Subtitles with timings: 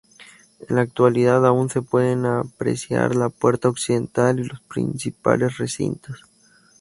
[0.67, 6.23] En la actualidad, aún se pueden apreciar la puerta occidental y los principales recintos.